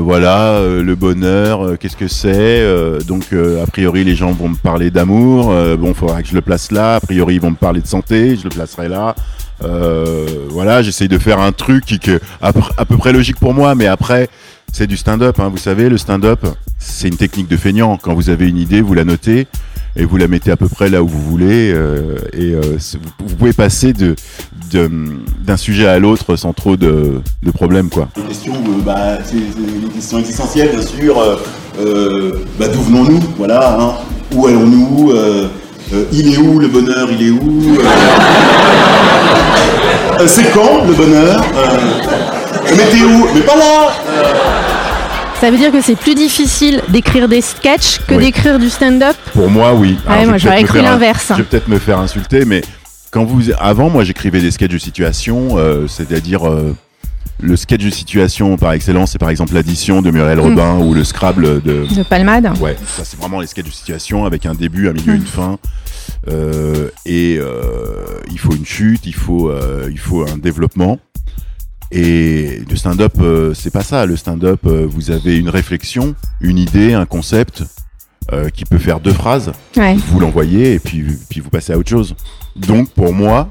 voilà, 0.03 0.61
le 0.61 0.95
bonheur, 0.95 1.79
qu'est-ce 1.79 1.97
que 1.97 2.09
c'est? 2.09 2.63
Donc, 3.07 3.33
a 3.33 3.67
priori, 3.67 4.05
les 4.05 4.15
gens 4.15 4.31
vont 4.33 4.51
me 4.51 4.55
parler 4.57 4.91
d'amour. 4.91 5.47
bon, 5.79 5.95
faudra 5.95 6.23
que 6.23 6.29
je 6.29 6.35
le 6.35 6.43
place 6.43 6.71
là. 6.73 6.97
A 6.97 7.01
priori, 7.01 7.37
ils 7.37 7.41
vont 7.41 7.51
me 7.53 7.57
parler 7.57 7.81
de 7.81 7.87
santé. 7.87 8.37
Je 8.37 8.45
le 8.45 8.51
placerai 8.51 8.89
là. 8.89 9.15
Voilà, 10.51 10.83
j'essaye 10.83 11.09
de 11.09 11.17
faire 11.19 11.41
un 11.41 11.53
truc 11.53 11.87
qui 11.87 11.97
pr- 11.97 12.21
à 12.77 12.85
peu 12.85 12.97
près 12.99 13.13
logique 13.15 13.41
pour 13.41 13.55
moi, 13.55 13.75
mais 13.75 13.87
après, 13.87 14.29
c'est 14.73 14.87
du 14.87 14.99
stand-up. 14.99 15.41
Hein, 15.41 15.49
vous 15.49 15.57
savez, 15.57 15.89
le 15.89 15.97
stand-up, 15.97 16.45
c'est 16.79 17.09
une 17.09 17.17
technique 17.17 17.49
de 17.49 17.57
feignant. 17.57 17.97
Quand 17.97 18.13
vous 18.15 18.29
avez 18.29 18.49
une 18.49 18.59
idée, 18.59 18.83
vous 18.83 18.93
la 18.93 19.05
notez 19.05 19.47
et 19.97 20.05
vous 20.05 20.17
la 20.17 20.29
mettez 20.29 20.51
à 20.51 20.57
peu 20.57 20.69
près 20.69 20.89
là 20.89 21.03
où 21.03 21.09
vous 21.09 21.23
voulez. 21.23 21.73
euh, 21.73 22.17
et 22.33 22.53
euh, 22.53 22.61
vous, 23.25 23.37
pouvez 23.37 23.53
passer 23.53 23.93
de 23.93 24.15
d'un 25.45 25.57
sujet 25.57 25.87
à 25.87 25.99
l'autre 25.99 26.37
sans 26.37 26.53
trop 26.53 26.77
de, 26.77 27.21
de 27.43 27.51
problèmes, 27.51 27.89
quoi. 27.89 28.09
Des 28.17 28.23
questions, 28.23 28.53
bah, 28.85 29.19
c'est 29.25 29.37
des 29.37 29.89
questions 29.95 30.19
existentielles, 30.19 30.71
bien 30.73 30.83
sûr. 30.83 31.39
Euh, 31.81 32.33
bah, 32.59 32.67
D'où 32.69 32.83
venons-nous 32.83 33.21
Voilà. 33.39 33.79
Hein, 33.81 33.93
où 34.35 34.47
allons-nous 34.47 35.13
Il 36.13 36.35
est 36.35 36.39
où 36.39 36.59
le 36.59 36.69
bonheur 36.69 37.09
Il 37.13 37.27
est 37.27 37.31
où 37.31 37.79
C'est 40.27 40.53
quand 40.53 40.85
le 40.87 40.95
bonheur 40.95 41.43
où 43.05 43.27
Mais 43.35 43.41
pas 43.43 43.57
là 43.57 43.93
ça 45.41 45.51
veut 45.51 45.59
dire 45.59 45.71
que 45.71 45.81
c'est 45.81 45.97
plus 45.97 46.15
difficile 46.15 46.83
d'écrire 46.89 47.29
des 47.29 47.41
sketchs 47.41 47.99
que 48.07 48.15
Oui. 48.15 48.25
d'écrire 48.25 48.59
du 48.59 48.71
stand-up. 48.71 49.17
Pour 49.35 49.51
moi, 49.51 49.75
oui. 49.75 49.97
Ouais, 50.09 50.27
moi, 50.27 50.39
j'aurais 50.39 50.65
cru 50.65 50.81
l'inverse. 50.81 51.27
Je 51.31 51.35
vais 51.37 51.43
peut-être 51.45 51.69
me 51.69 51.79
faire 51.79 51.99
insulter, 51.99 52.45
mais 52.45 52.63
quand 53.11 53.25
vous, 53.25 53.51
avant, 53.59 53.91
moi, 53.91 54.03
j'écrivais 54.05 54.41
des 54.41 54.51
sketchs 54.51 54.71
de 54.73 54.79
situation, 54.79 55.59
euh, 55.59 55.87
c'est-à-dire 55.89 56.49
euh, 56.49 56.75
le 57.41 57.57
sketch 57.57 57.85
de 57.85 57.91
situation 57.91 58.57
par 58.57 58.73
excellence, 58.73 59.13
c'est 59.13 59.19
par 59.19 59.29
exemple 59.31 59.53
l'addition 59.55 60.01
de 60.03 60.11
Muriel 60.11 60.39
Mm. 60.39 60.43
Robin 60.43 60.79
ou 60.79 60.95
le 60.95 61.05
Scrabble 61.05 61.61
de. 61.63 61.87
De 61.95 62.03
palmade. 62.03 62.53
Ouais, 62.61 62.77
ça 62.87 63.05
c'est 63.05 63.19
vraiment 63.19 63.41
les 63.41 63.47
sketchs 63.47 63.67
de 63.67 63.71
situation 63.71 64.25
avec 64.25 64.47
un 64.47 64.55
début, 64.55 64.89
un 64.89 64.93
milieu, 64.95 65.13
Mm. 65.13 65.17
une 65.17 65.27
fin. 65.27 65.59
Euh, 66.29 66.89
et 67.05 67.39
il 68.33 68.39
faut 68.39 68.53
une 68.55 68.65
chute, 68.67 69.07
il 69.07 69.15
faut, 69.15 69.53
il 69.91 69.99
faut 69.99 70.23
un 70.27 70.39
développement. 70.39 70.99
Et 71.93 72.63
le 72.69 72.77
stand-up, 72.77 73.13
euh, 73.21 73.55
c'est 73.55 73.71
pas 73.71 73.83
ça. 73.83 74.07
Le 74.07 74.17
stand-up, 74.17 74.61
euh, 74.67 74.87
vous 74.89 75.11
avez 75.11 75.39
une 75.39 75.49
réflexion, 75.49 76.15
une 76.41 76.59
idée, 76.59 76.95
un 76.95 77.07
concept 77.07 77.63
euh, 78.33 78.49
qui 78.49 78.65
peut 78.65 78.79
faire 78.79 78.99
deux 79.01 79.13
phrases. 79.13 79.53
Ouais. 79.77 79.95
Vous 80.09 80.19
l'envoyez 80.19 80.75
et 80.75 80.79
puis, 80.81 81.05
puis 81.31 81.41
vous 81.41 81.51
passez 81.51 81.73
à 81.73 81.79
autre 81.79 81.89
chose. 81.91 82.17
Donc 82.57 82.91
pour 82.91 83.13
moi, 83.13 83.49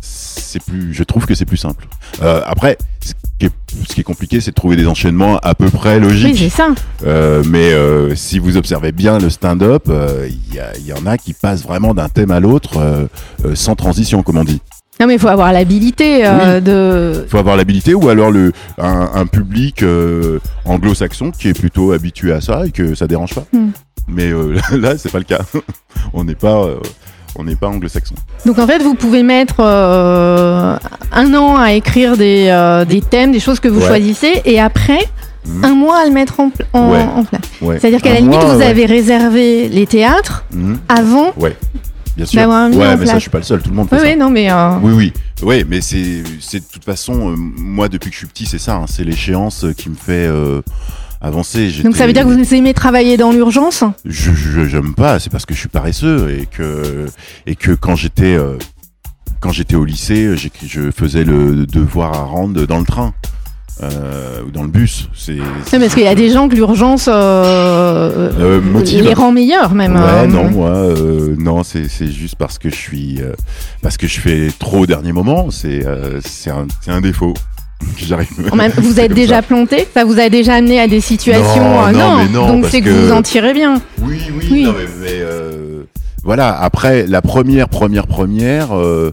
c'est 0.00 0.62
plus, 0.62 0.94
je 0.94 1.02
trouve 1.02 1.26
que 1.26 1.34
c'est 1.34 1.44
plus 1.44 1.56
simple. 1.58 1.86
Euh, 2.22 2.40
après, 2.46 2.78
ce 3.00 3.12
qui, 3.38 3.46
est, 3.46 3.52
ce 3.86 3.94
qui 3.94 4.00
est 4.00 4.04
compliqué, 4.04 4.40
c'est 4.40 4.52
de 4.52 4.54
trouver 4.54 4.76
des 4.76 4.86
enchaînements 4.86 5.38
à 5.38 5.54
peu 5.54 5.68
près 5.68 5.98
logiques. 6.00 6.34
Oui, 6.34 6.38
c'est 6.38 6.48
ça. 6.56 6.68
Euh, 7.04 7.42
mais 7.46 7.72
euh, 7.72 8.14
si 8.14 8.38
vous 8.38 8.56
observez 8.56 8.92
bien 8.92 9.18
le 9.18 9.28
stand-up, 9.28 9.84
euh, 9.88 10.28
il 10.28 10.54
y, 10.54 10.88
y 10.88 10.92
en 10.92 11.04
a 11.06 11.18
qui 11.18 11.34
passent 11.34 11.62
vraiment 11.62 11.92
d'un 11.92 12.08
thème 12.08 12.30
à 12.30 12.40
l'autre 12.40 13.08
sans 13.54 13.74
transition, 13.74 14.22
comme 14.22 14.38
on 14.38 14.44
dit. 14.44 14.60
Non 15.00 15.06
mais 15.06 15.14
il 15.14 15.18
faut 15.18 15.28
avoir 15.28 15.52
l'habilité 15.52 16.22
euh, 16.24 16.60
de 16.60 17.22
Il 17.24 17.28
faut 17.30 17.38
avoir 17.38 17.56
l'habilité 17.56 17.94
ou 17.94 18.08
alors 18.08 18.30
le, 18.30 18.52
un, 18.78 19.10
un 19.14 19.26
public 19.26 19.82
euh, 19.82 20.38
anglo-saxon 20.64 21.32
qui 21.32 21.48
est 21.48 21.58
plutôt 21.58 21.92
habitué 21.92 22.32
à 22.32 22.40
ça 22.40 22.62
et 22.66 22.70
que 22.70 22.94
ça 22.94 23.06
dérange 23.06 23.34
pas. 23.34 23.44
Hmm. 23.52 23.70
Mais 24.08 24.30
euh, 24.30 24.56
là, 24.76 24.96
c'est 24.96 25.10
pas 25.10 25.18
le 25.18 25.24
cas. 25.24 25.40
on 26.14 26.22
n'est 26.24 26.36
pas, 26.36 26.62
euh, 26.64 26.76
on 27.36 27.42
n'est 27.44 27.56
pas 27.56 27.66
anglo-saxon. 27.68 28.14
Donc 28.46 28.58
en 28.60 28.66
fait, 28.68 28.82
vous 28.82 28.94
pouvez 28.94 29.22
mettre 29.24 29.60
un 29.60 31.34
an 31.34 31.56
à 31.56 31.72
écrire 31.72 32.16
des, 32.16 32.84
des 32.88 33.00
thèmes, 33.00 33.32
des 33.32 33.40
choses 33.40 33.58
que 33.60 33.68
vous 33.68 33.80
Ouais. 33.80 33.86
choisissez, 33.88 34.42
et 34.44 34.60
après 34.60 35.00
Mhm. 35.46 35.62
un 35.64 35.74
mois 35.74 35.98
à 35.98 36.06
le 36.06 36.10
mettre 36.12 36.40
en, 36.40 36.50
en, 36.72 36.90
Ouais. 36.90 37.02
en 37.16 37.22
place. 37.22 37.42
Ouais. 37.60 37.78
C'est-à-dire 37.78 38.00
qu'à 38.00 38.14
la 38.14 38.20
limite, 38.20 38.40
mois, 38.40 38.54
vous 38.54 38.60
ouais. 38.60 38.64
avez 38.64 38.86
réservé 38.86 39.68
les 39.68 39.86
théâtres 39.86 40.44
Mhm. 40.54 40.78
avant. 40.88 41.32
Bien 42.16 42.26
sûr. 42.26 42.40
D'avoir 42.40 42.68
mis 42.68 42.76
ouais, 42.76 42.96
mais 42.96 43.06
ça, 43.06 43.14
je 43.14 43.18
suis 43.20 43.30
pas 43.30 43.38
le 43.38 43.44
seul. 43.44 43.60
Tout 43.60 43.70
le 43.70 43.76
monde 43.76 43.88
fait 43.88 43.96
Oui, 43.96 44.02
ça. 44.02 44.08
oui, 44.08 44.16
non, 44.16 44.30
mais 44.30 44.50
euh, 44.50 44.78
Oui, 44.82 44.92
oui, 44.94 45.12
oui, 45.42 45.64
mais 45.68 45.80
c'est, 45.80 46.22
c'est 46.40 46.60
de 46.60 46.64
toute 46.72 46.84
façon, 46.84 47.30
euh, 47.30 47.34
moi 47.36 47.88
depuis 47.88 48.10
que 48.10 48.14
je 48.14 48.18
suis 48.18 48.26
petit, 48.28 48.46
c'est 48.46 48.58
ça, 48.58 48.76
hein, 48.76 48.84
c'est 48.88 49.04
l'échéance 49.04 49.66
qui 49.76 49.90
me 49.90 49.96
fait 49.96 50.26
euh, 50.28 50.62
avancer. 51.20 51.70
donc 51.82 51.96
ça 51.96 52.06
veut 52.06 52.12
dire 52.12 52.24
que 52.26 52.32
vous 52.32 52.54
aimez 52.54 52.74
travailler 52.74 53.16
dans 53.16 53.32
l'urgence? 53.32 53.82
je, 54.04 54.30
j'aime 54.66 54.94
pas, 54.94 55.18
c'est 55.18 55.30
parce 55.30 55.46
que 55.46 55.54
je 55.54 55.58
suis 55.58 55.68
paresseux 55.68 56.36
et 56.38 56.46
que 56.46 57.06
et 57.46 57.56
que 57.56 57.72
quand 57.72 57.96
j'étais 57.96 58.34
euh, 58.36 58.58
quand 59.40 59.50
j'étais 59.50 59.74
au 59.74 59.84
lycée, 59.84 60.36
je 60.36 60.90
faisais 60.90 61.24
le 61.24 61.66
devoir 61.66 62.14
à 62.14 62.22
rendre 62.24 62.64
dans 62.66 62.78
le 62.78 62.84
train 62.86 63.12
euh, 63.12 63.43
ou 63.82 64.50
dans 64.50 64.62
le 64.62 64.68
bus. 64.68 65.08
C'est 65.14 65.38
parce 65.78 65.94
qu'il 65.94 66.04
y 66.04 66.08
a 66.08 66.14
des 66.14 66.30
gens 66.30 66.48
que 66.48 66.54
l'urgence 66.54 67.08
euh, 67.08 68.30
Euh, 68.38 68.60
les 68.84 69.14
rend 69.14 69.32
meilleurs 69.32 69.74
même. 69.74 69.94
Ouais, 69.96 70.00
euh, 70.02 70.26
non, 70.26 70.50
moi, 70.50 70.70
euh, 70.70 71.34
non, 71.38 71.62
c'est 71.64 71.88
c'est 71.88 72.10
juste 72.10 72.36
parce 72.36 72.58
que 72.58 72.70
je 72.70 72.76
suis, 72.76 73.20
euh, 73.20 73.32
parce 73.82 73.96
que 73.96 74.06
je 74.06 74.20
fais 74.20 74.48
trop 74.58 74.80
au 74.80 74.86
dernier 74.86 75.12
moment. 75.12 75.50
C'est 75.50 75.84
euh, 75.86 76.20
c'est 76.24 76.50
un, 76.50 76.66
un 76.86 77.00
défaut 77.00 77.34
même- 78.54 78.72
vous 78.78 79.00
êtes 79.00 79.12
déjà 79.12 79.36
ça. 79.36 79.42
planté? 79.42 79.86
Ça 79.92 80.04
vous 80.04 80.18
a 80.20 80.28
déjà 80.28 80.54
amené 80.54 80.80
à 80.80 80.86
des 80.86 81.00
situations 81.00 81.62
Non, 81.82 81.86
euh, 81.88 81.92
non, 81.92 82.16
mais 82.18 82.28
non, 82.28 82.46
donc 82.46 82.66
c'est 82.70 82.80
que, 82.80 82.86
que- 82.86 82.90
vous 82.90 83.12
en 83.12 83.22
tirez 83.22 83.52
bien. 83.52 83.80
Oui, 84.00 84.18
oui, 84.38 84.48
Oui. 84.50 84.62
non, 84.64 84.72
mais, 84.78 84.86
mais, 85.00 85.08
euh, 85.20 85.43
voilà. 86.24 86.58
Après, 86.58 87.06
la 87.06 87.22
première, 87.22 87.68
première, 87.68 88.06
première, 88.06 88.76
euh, 88.76 89.12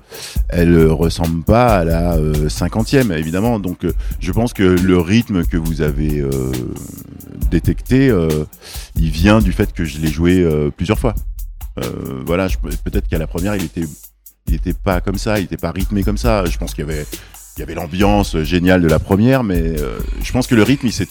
elle 0.50 0.88
ressemble 0.88 1.44
pas 1.44 1.80
à 1.80 1.84
la 1.84 2.13
euh, 2.13 2.50
cinquantième, 2.50 3.12
évidemment. 3.12 3.60
Donc, 3.60 3.84
euh, 3.84 3.94
je 4.20 4.32
pense 4.32 4.53
que 4.53 4.63
le 4.63 4.98
rythme 4.98 5.46
que 5.46 5.58
vous 5.58 5.82
avez 5.82 6.20
euh, 6.20 6.30
détecté, 7.50 8.10
euh, 8.10 8.46
il 8.96 9.10
vient 9.10 9.39
du 9.39 9.51
fait 9.51 9.74
que 9.74 9.84
je 9.84 10.00
l'ai 10.00 10.08
joué 10.08 10.41
euh, 10.41 10.70
plusieurs 10.75 11.00
fois. 11.00 11.13
Euh, 11.80 12.24
voilà, 12.25 12.48
peut-être 12.84 13.08
qu'à 13.08 13.18
la 13.18 13.27
première, 13.27 13.56
il 13.56 13.65
était, 13.65 13.86
il 14.48 14.56
était 14.56 14.74
pas 14.74 15.01
comme 15.01 15.18
ça, 15.18 15.39
il 15.39 15.46
était 15.46 15.58
pas 15.58 15.72
rythmé 15.72 16.03
comme 16.03 16.18
ça. 16.18 16.46
Je 16.46 16.58
pense 16.58 16.74
qu'il 16.74 16.86
y 16.86 16.89
avait, 16.89 17.06
il 17.58 17.60
y 17.60 17.63
avait 17.63 17.74
l'ambiance 17.74 18.38
géniale 18.43 18.81
de 18.81 18.88
la 18.88 19.00
première, 19.00 19.43
mais 19.43 19.60
euh, 19.62 20.00
je 20.24 20.31
pense 20.31 20.48
que 20.48 20.55
le 20.55 20.63
rythme, 20.63 20.88
il, 20.88 20.93
s'est- 20.93 21.08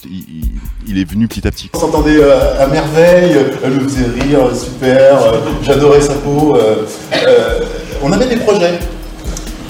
il, 0.87 0.99
est 0.99 1.05
venu 1.05 1.29
petit 1.29 1.47
à 1.47 1.51
petit. 1.51 1.71
On 1.75 1.79
s'entendait 1.79 2.17
euh, 2.17 2.63
à 2.63 2.67
merveille, 2.67 3.37
elle 3.63 3.73
me 3.73 3.81
faisait 3.81 4.07
rire, 4.23 4.47
euh, 4.47 4.55
super, 4.55 5.23
euh, 5.23 5.39
j'adorais 5.63 6.01
sa 6.01 6.15
peau. 6.15 6.57
euh, 6.57 6.87
euh, 7.15 7.61
on 8.03 8.11
avait 8.13 8.27
des 8.29 8.37
projets. 8.41 8.79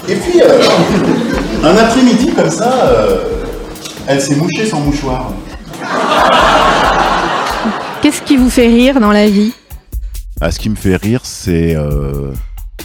Et 0.07 0.15
puis, 0.15 0.41
euh, 0.41 0.61
un 1.63 1.75
après-midi 1.77 2.31
comme 2.33 2.49
ça, 2.49 2.71
euh, 2.85 3.17
elle 4.07 4.21
s'est 4.21 4.35
mouchée 4.35 4.65
son 4.65 4.79
mouchoir. 4.79 5.33
Qu'est-ce 8.01 8.21
qui 8.23 8.37
vous 8.37 8.49
fait 8.49 8.67
rire 8.67 8.99
dans 8.99 9.11
la 9.11 9.27
vie? 9.29 9.53
Ah, 10.39 10.49
ce 10.51 10.57
qui 10.59 10.69
me 10.69 10.75
fait 10.75 10.95
rire, 10.95 11.21
c'est 11.23 11.75
euh, 11.75 12.31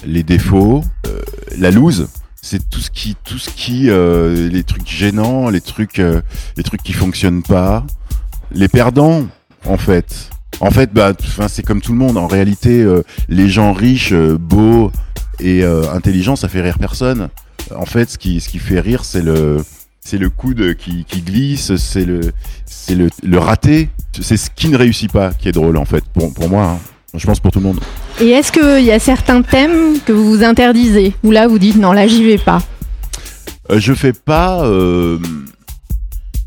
les 0.05 0.23
défauts, 0.23 0.83
euh, 1.07 1.21
la 1.57 1.71
loose. 1.71 2.09
C'est 2.49 2.71
tout 2.71 2.79
ce 2.79 2.93
qui, 2.93 3.17
tout 3.25 3.39
ce 3.39 3.51
qui, 3.51 3.91
euh, 3.91 4.49
les 4.49 4.63
trucs 4.63 4.87
gênants, 4.87 5.51
les 5.51 5.61
trucs, 5.61 5.99
euh, 5.99 6.21
les 6.57 6.63
trucs 6.63 6.81
qui 6.81 6.93
fonctionnent 6.93 7.43
pas, 7.43 7.85
les 8.53 8.69
perdants, 8.69 9.27
en 9.65 9.77
fait. 9.77 10.31
En 10.61 10.71
fait, 10.71 10.93
bah, 10.93 11.13
c'est 11.49 11.65
comme 11.65 11.81
tout 11.81 11.91
le 11.91 11.99
monde. 11.99 12.17
En 12.17 12.29
réalité, 12.29 12.83
euh, 12.85 13.03
les 13.29 13.49
gens 13.49 13.73
riches, 13.73 14.13
euh, 14.13 14.39
beaux 14.39 14.93
et 15.41 15.65
euh, 15.65 15.93
intelligents, 15.93 16.37
ça 16.37 16.49
fait 16.49 16.61
rire 16.61 16.79
personne. 16.79 17.31
En 17.75 17.85
fait, 17.85 18.11
ce 18.11 18.17
qui, 18.17 18.41
ce 18.41 18.49
qui 18.49 18.61
fait 18.61 18.79
rire, 18.79 19.05
c'est 19.05 19.23
le, 19.23 19.65
c'est 20.01 20.19
le 20.19 20.31
coude 20.31 20.77
qui, 20.77 21.05
qui 21.05 21.23
glisse, 21.23 21.75
c'est 21.75 22.05
le, 22.05 22.31
c'est 22.65 22.95
le, 22.95 23.11
le 23.25 23.39
raté. 23.41 23.91
C'est 24.21 24.37
ce 24.37 24.51
qui 24.51 24.69
ne 24.69 24.77
réussit 24.77 25.11
pas 25.11 25.33
qui 25.35 25.49
est 25.49 25.53
drôle, 25.53 25.77
en 25.77 25.85
fait, 25.85 26.05
pour, 26.15 26.33
pour 26.33 26.49
moi. 26.49 26.65
hein. 26.65 26.79
Je 27.17 27.27
pense 27.27 27.41
pour 27.41 27.51
tout 27.53 27.59
le 27.61 27.65
monde. 27.67 27.81
Et 28.21 28.31
est-ce 28.31 28.53
qu'il 28.53 28.85
y 28.85 28.93
a 28.93 28.99
certains 28.99 29.43
thèmes 29.43 29.99
que 30.05 30.13
vous 30.13 30.27
vous 30.29 30.45
interdisez 30.45 31.15
Ou 31.25 31.31
là, 31.31 31.47
vous 31.49 31.59
dites 31.59 31.77
non, 31.77 31.93
là, 31.93 32.07
j'y 32.07 32.25
vais 32.25 32.39
pas? 32.39 32.63
Euh, 33.71 33.79
je 33.81 33.93
fais 33.95 34.13
pas. 34.13 34.65
euh, 34.65 35.19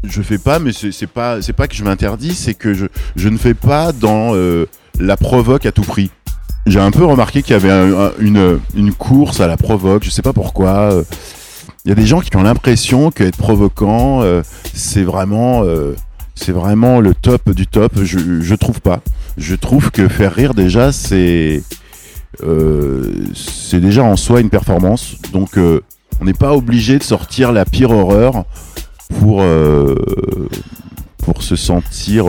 je 0.04 0.22
fais 0.22 0.38
pas, 0.38 0.60
mais 0.60 0.72
c'est 0.72 1.08
pas, 1.08 1.42
c'est 1.42 1.54
pas 1.54 1.68
que 1.68 1.76
je 1.76 1.84
m'interdis, 1.84 2.34
c'est 2.34 2.54
que 2.54 2.74
je, 2.74 2.86
je 3.18 3.28
ne 3.30 3.38
fais 3.38 3.54
pas 3.54 3.92
dans 3.92 4.34
euh, 4.34 4.66
la 5.00 5.18
provoque 5.18 5.66
à 5.66 5.72
tout 5.74 5.82
prix. 5.82 6.10
J'ai 6.66 6.80
un 6.80 6.92
peu 6.92 7.04
remarqué 7.04 7.42
qu'il 7.42 7.52
y 7.54 7.56
avait 7.56 7.72
un- 7.72 8.06
un- 8.08 8.12
une, 8.20 8.60
une 8.76 8.94
course 8.94 9.42
à 9.42 9.48
la 9.48 9.58
provoque, 9.58 10.04
je 10.06 10.10
sais 10.10 10.22
pas 10.22 10.34
pourquoi. 10.34 11.04
Il 11.86 11.90
y 11.90 11.92
a 11.92 11.96
des 11.96 12.06
gens 12.06 12.22
qui 12.22 12.36
ont 12.38 12.44
l'impression 12.44 13.12
qu'être 13.12 13.38
provoquant, 13.38 14.22
c'est 14.74 15.04
vraiment, 15.04 15.64
c'est 16.40 16.52
vraiment 16.52 17.00
le 17.00 17.14
top 17.14 17.50
du 17.52 17.68
top. 17.68 17.92
Je, 18.04 18.42
je 18.42 18.56
trouve 18.56 18.82
pas. 18.82 19.02
Je 19.38 19.56
trouve 19.56 19.92
que 19.92 20.08
faire 20.08 20.34
rire 20.34 20.54
déjà, 20.54 20.92
c'est, 20.92 21.62
euh, 22.44 23.12
c'est 23.36 23.80
déjà 23.80 24.04
en 24.04 24.16
soi 24.16 24.42
une 24.42 24.50
performance. 24.50 25.16
Donc 25.34 25.58
euh, 25.58 25.82
on 26.22 26.26
n'est 26.26 26.34
pas 26.34 26.54
obligé 26.54 26.98
de 26.98 27.04
sortir 27.04 27.52
la 27.52 27.66
pire 27.66 27.92
horreur 27.92 28.46
pour 29.20 29.42
euh, 29.42 29.96
pour 31.24 31.44
se 31.44 31.56
sentir 31.56 32.26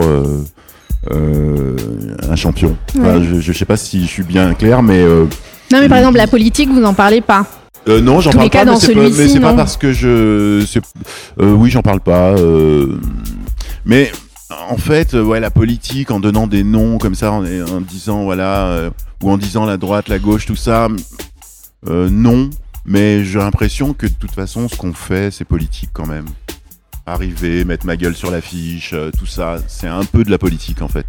un 1.09 2.35
champion. 2.35 2.75
Enfin, 2.99 3.21
je, 3.23 3.39
je 3.39 3.53
sais 3.53 3.65
pas 3.65 3.77
si 3.77 4.01
je 4.03 4.07
suis 4.07 4.23
bien 4.23 4.53
clair, 4.53 4.83
mais 4.83 4.99
euh, 5.01 5.25
Non, 5.71 5.79
mais 5.79 5.89
par 5.89 5.97
exemple, 5.97 6.17
la 6.17 6.27
politique, 6.27 6.69
vous 6.69 6.79
n'en 6.79 6.93
parlez 6.93 7.21
pas. 7.21 7.45
euh, 7.89 7.99
non, 8.01 8.19
j'en 8.21 8.31
parle 8.31 8.49
pas. 8.49 8.65
mais 8.65 9.27
c'est 9.27 9.39
pas, 9.39 9.53
parce 9.53 9.77
que 9.77 9.91
je, 9.91 10.07
euh, 11.39 11.53
oui, 11.53 11.69
j'en 11.71 11.81
parle 11.81 11.99
pas. 12.01 12.31
euh, 12.37 12.99
mais 13.85 14.11
en 14.69 14.77
fait, 14.77 15.13
euh, 15.13 15.23
ouais, 15.23 15.39
la 15.39 15.51
politique, 15.51 16.11
en 16.11 16.19
donnant 16.19 16.47
des 16.47 16.63
noms 16.63 16.97
comme 16.97 17.15
ça, 17.15 17.31
en, 17.31 17.43
en 17.45 17.81
disant 17.81 18.23
voilà, 18.23 18.67
euh, 18.67 18.89
ou 19.23 19.31
en 19.31 19.37
disant 19.37 19.65
la 19.65 19.77
droite, 19.77 20.07
la 20.09 20.19
gauche, 20.19 20.45
tout 20.45 20.55
ça, 20.55 20.87
euh, 21.87 22.09
non. 22.09 22.49
Mais 22.85 23.23
j'ai 23.23 23.39
l'impression 23.39 23.93
que 23.93 24.07
de 24.07 24.13
toute 24.13 24.31
façon, 24.31 24.67
ce 24.67 24.75
qu'on 24.75 24.93
fait, 24.93 25.31
c'est 25.31 25.45
politique 25.45 25.91
quand 25.93 26.07
même. 26.07 26.25
Arriver, 27.05 27.63
mettre 27.63 27.85
ma 27.85 27.95
gueule 27.95 28.15
sur 28.15 28.31
l'affiche, 28.31 28.91
euh, 28.93 29.11
tout 29.17 29.25
ça, 29.25 29.57
c'est 29.67 29.87
un 29.87 30.03
peu 30.03 30.23
de 30.23 30.31
la 30.31 30.37
politique 30.37 30.81
en 30.81 30.87
fait. 30.87 31.05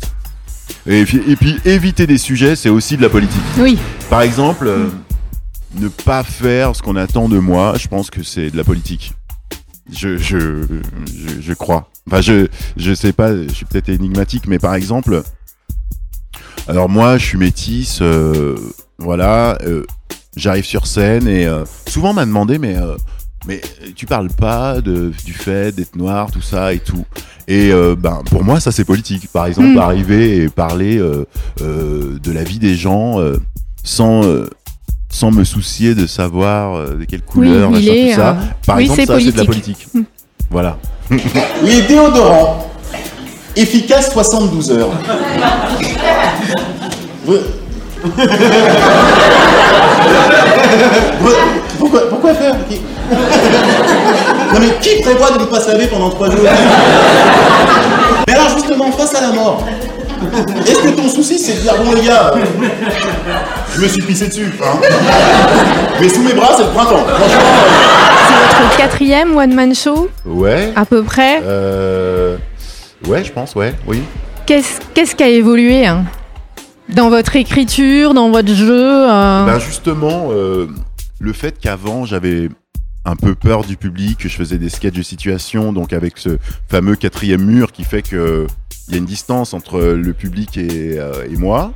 Et 0.86 1.04
puis, 1.04 1.22
et 1.26 1.36
puis 1.36 1.58
éviter 1.64 2.06
des 2.06 2.18
sujets, 2.18 2.56
c'est 2.56 2.68
aussi 2.68 2.96
de 2.96 3.02
la 3.02 3.08
politique. 3.08 3.42
Oui. 3.58 3.78
Par 4.08 4.22
exemple, 4.22 4.70
ne 5.74 5.88
pas 5.88 6.22
faire 6.22 6.76
ce 6.76 6.82
qu'on 6.82 6.96
attend 6.96 7.28
de 7.28 7.38
moi, 7.38 7.74
je 7.78 7.88
pense 7.88 8.10
que 8.10 8.22
c'est 8.22 8.50
de 8.50 8.56
la 8.56 8.64
politique. 8.64 9.12
Je, 9.90 10.16
je, 10.16 10.62
je, 11.06 11.40
je 11.40 11.52
crois. 11.52 11.90
Enfin, 12.08 12.20
je, 12.20 12.48
je 12.76 12.94
sais 12.94 13.12
pas, 13.12 13.34
je 13.34 13.52
suis 13.52 13.64
peut-être 13.64 13.88
énigmatique, 13.88 14.44
mais 14.48 14.58
par 14.58 14.74
exemple, 14.74 15.22
alors 16.68 16.88
moi, 16.88 17.18
je 17.18 17.24
suis 17.26 17.38
métisse, 17.38 17.98
euh, 18.02 18.56
voilà, 18.98 19.58
euh, 19.64 19.84
j'arrive 20.36 20.64
sur 20.64 20.86
scène 20.86 21.26
et 21.28 21.46
euh, 21.46 21.64
souvent 21.88 22.10
on 22.10 22.14
m'a 22.14 22.26
demandé, 22.26 22.58
mais, 22.58 22.76
mais 23.46 23.60
tu 23.96 24.06
parles 24.06 24.28
pas 24.28 24.80
de, 24.80 25.12
du 25.24 25.32
fait 25.32 25.74
d'être 25.74 25.96
noir, 25.96 26.30
tout 26.30 26.40
ça 26.42 26.72
et 26.72 26.78
tout. 26.78 27.04
Et 27.48 27.72
ben, 27.98 28.22
pour 28.30 28.44
moi, 28.44 28.60
ça 28.60 28.70
c'est 28.70 28.84
politique. 28.84 29.28
Par 29.32 29.46
exemple, 29.46 29.68
Mm. 29.74 29.78
arriver 29.78 30.36
et 30.44 30.48
parler 30.48 30.98
de 31.58 32.32
la 32.32 32.44
vie 32.44 32.60
des 32.60 32.76
gens 32.76 33.18
sans, 33.82 34.22
sans 35.10 35.30
me 35.32 35.42
soucier 35.44 35.94
de 35.96 36.06
savoir 36.06 36.96
de 36.96 37.04
quelle 37.04 37.22
couleur, 37.22 37.70
il 37.70 37.84
machin, 37.84 37.92
est, 37.92 38.10
tout 38.10 38.16
ça. 38.16 38.38
Par 38.64 38.76
oui, 38.76 38.82
exemple, 38.84 39.06
ça 39.06 39.20
c'est 39.20 39.32
de 39.32 39.36
la 39.36 39.44
politique. 39.44 39.88
Voilà. 40.52 40.76
Les 41.62 41.80
déodorants, 41.82 42.68
efficace 43.56 44.12
72 44.12 44.70
heures. 44.72 44.90
Pourquoi, 51.78 52.34
faire 52.34 52.54
Non 54.52 54.60
mais 54.60 54.68
qui 54.80 55.00
prévoit 55.00 55.30
de 55.30 55.38
ne 55.38 55.44
pas 55.46 55.60
se 55.60 55.70
laver 55.70 55.86
pendant 55.86 56.10
3 56.10 56.30
jours? 56.30 56.40
Mais 58.26 58.34
alors 58.34 58.50
justement, 58.50 58.92
face 58.92 59.14
à 59.14 59.22
la 59.22 59.32
mort, 59.32 59.64
est-ce 60.66 60.82
que 60.82 60.88
ton 60.96 61.08
souci 61.08 61.38
c'est 61.38 61.54
de 61.56 61.60
dire 61.60 61.74
bon 61.82 61.92
les 61.94 62.06
gars, 62.06 62.34
je 63.74 63.80
me 63.80 63.88
suis 63.88 64.02
pissé 64.02 64.28
dessus, 64.28 64.52
hein 64.64 64.78
Mais 66.00 66.08
sous 66.08 66.22
mes 66.22 66.34
bras 66.34 66.54
c'est 66.56 66.64
le 66.64 66.70
printemps. 66.70 67.04
C'est 67.06 68.62
votre 68.62 68.76
quatrième 68.76 69.36
one-man 69.36 69.74
show, 69.74 70.08
Ouais. 70.24 70.72
à 70.76 70.84
peu 70.84 71.02
près. 71.02 71.40
Euh... 71.44 72.36
Ouais, 73.06 73.24
je 73.24 73.32
pense, 73.32 73.54
ouais, 73.56 73.74
oui. 73.86 74.00
Qu'est-ce 74.46 74.80
qu'est-ce 74.94 75.14
qui 75.16 75.22
a 75.22 75.28
évolué 75.28 75.86
hein 75.86 76.04
dans 76.88 77.08
votre 77.08 77.36
écriture, 77.36 78.12
dans 78.12 78.30
votre 78.30 78.52
jeu 78.52 79.10
euh, 79.10 79.46
Ben 79.46 79.58
justement, 79.58 80.28
euh, 80.30 80.66
le 81.20 81.32
fait 81.32 81.58
qu'avant 81.58 82.04
j'avais 82.04 82.48
un 83.04 83.16
peu 83.16 83.34
peur 83.34 83.64
du 83.64 83.76
public, 83.76 84.18
que 84.18 84.28
je 84.28 84.36
faisais 84.36 84.58
des 84.58 84.68
sketchs 84.68 84.94
de 84.94 85.02
situation, 85.02 85.72
donc 85.72 85.92
avec 85.92 86.18
ce 86.18 86.38
fameux 86.68 86.94
quatrième 86.96 87.42
mur 87.44 87.72
qui 87.72 87.82
fait 87.84 88.02
que 88.02 88.46
il 88.88 88.94
y 88.94 88.96
a 88.96 88.98
une 88.98 89.04
distance 89.06 89.54
entre 89.54 89.80
le 89.80 90.12
public 90.12 90.56
et, 90.56 90.98
euh, 90.98 91.12
et 91.30 91.36
moi. 91.36 91.72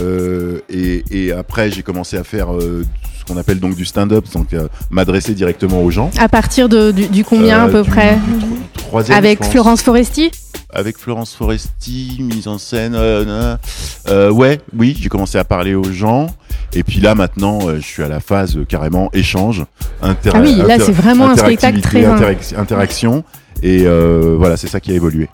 Euh, 0.00 0.60
et, 0.70 1.04
et 1.10 1.32
après, 1.32 1.70
j'ai 1.70 1.82
commencé 1.82 2.16
à 2.16 2.24
faire 2.24 2.54
euh, 2.54 2.84
ce 3.18 3.24
qu'on 3.24 3.36
appelle 3.38 3.60
donc 3.60 3.74
du 3.76 3.84
stand-up, 3.84 4.24
donc 4.32 4.48
m'adresser 4.90 5.34
directement 5.34 5.82
aux 5.82 5.90
gens. 5.90 6.10
À 6.18 6.28
partir 6.28 6.68
de, 6.70 6.90
du, 6.92 7.06
du 7.08 7.24
combien 7.24 7.64
à 7.64 7.68
peu 7.68 7.82
du- 7.82 7.90
près 7.90 8.16
du 8.16 8.38
tro- 8.38 8.56
troisième, 8.88 9.18
Avec. 9.18 9.44
Florence 9.44 9.82
Foresti 9.82 10.30
avec 10.74 10.96
Florence 10.96 11.34
Foresti, 11.34 12.16
mise 12.20 12.48
en 12.48 12.56
scène. 12.56 12.96
ouais, 12.96 14.58
oui, 14.74 14.96
j'ai 14.98 15.10
commencé 15.10 15.36
à 15.36 15.44
parler 15.44 15.74
aux 15.74 15.92
gens. 15.92 16.28
Et 16.72 16.82
puis 16.82 16.98
là, 17.00 17.14
maintenant, 17.14 17.74
je 17.76 17.80
suis 17.82 18.02
à 18.02 18.08
la 18.08 18.20
phase 18.20 18.56
carrément 18.66 19.10
échange. 19.12 19.66
Inter- 20.00 20.30
Ah 20.32 20.40
oui, 20.40 20.56
là, 20.66 20.78
c'est 20.78 20.92
vraiment 20.92 21.28
un 21.28 21.36
spectacle 21.36 21.82
très- 21.82 22.04
interac- 22.06 22.56
interaction. 22.58 23.22
Et 23.62 23.84
voilà, 23.84 24.56
c'est 24.56 24.68
ça 24.68 24.80
qui 24.80 24.92
a 24.92 24.94
évolué. 24.94 25.28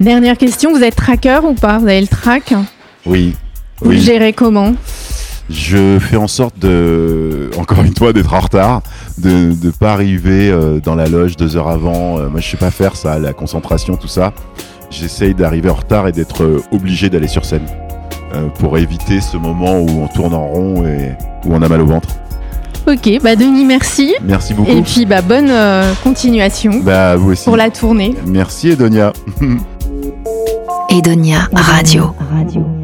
Dernière 0.00 0.36
question, 0.36 0.72
vous 0.72 0.82
êtes 0.82 0.96
tracker 0.96 1.40
ou 1.44 1.54
pas? 1.54 1.78
Vous 1.78 1.86
avez 1.86 2.00
le 2.00 2.06
track 2.06 2.52
Oui. 3.06 3.34
Vous 3.80 3.90
le 3.90 3.96
gérez 3.98 4.32
comment? 4.32 4.74
Je 5.48 5.98
fais 6.00 6.16
en 6.16 6.26
sorte 6.26 6.58
de, 6.58 7.50
encore 7.56 7.82
une 7.84 7.94
fois, 7.96 8.12
d'être 8.12 8.34
en 8.34 8.40
retard, 8.40 8.82
de 9.18 9.54
ne 9.62 9.70
pas 9.70 9.92
arriver 9.92 10.50
euh, 10.50 10.80
dans 10.80 10.96
la 10.96 11.06
loge 11.06 11.36
deux 11.36 11.56
heures 11.56 11.68
avant. 11.68 12.18
Euh, 12.18 12.28
moi, 12.28 12.40
je 12.40 12.48
sais 12.50 12.56
pas 12.56 12.70
faire 12.72 12.96
ça, 12.96 13.18
la 13.18 13.32
concentration, 13.32 13.96
tout 13.96 14.08
ça. 14.08 14.32
J'essaye 14.90 15.34
d'arriver 15.34 15.70
en 15.70 15.74
retard 15.74 16.08
et 16.08 16.12
d'être 16.12 16.42
euh, 16.42 16.62
obligé 16.72 17.08
d'aller 17.10 17.28
sur 17.28 17.44
scène 17.44 17.66
pour 18.58 18.76
éviter 18.76 19.22
ce 19.22 19.38
moment 19.38 19.78
où 19.80 19.88
on 20.02 20.08
tourne 20.08 20.34
en 20.34 20.46
rond 20.46 20.84
et 20.84 21.12
où 21.46 21.54
on 21.54 21.62
a 21.62 21.68
mal 21.68 21.80
au 21.80 21.86
ventre. 21.86 22.08
Ok, 22.86 23.08
bah 23.22 23.34
Denis, 23.34 23.64
merci. 23.64 24.14
Merci 24.22 24.52
beaucoup. 24.52 24.70
Et 24.72 24.82
puis 24.82 25.06
bah 25.06 25.22
bonne 25.22 25.50
continuation 26.02 26.80
Bah, 26.84 27.16
vous 27.16 27.30
aussi. 27.32 27.44
pour 27.44 27.56
la 27.56 27.70
tournée. 27.70 28.14
Merci, 28.26 28.70
Edonia. 28.70 29.12
Edonia 30.96 31.46
Radio. 31.52 32.14
Radio. 32.30 32.75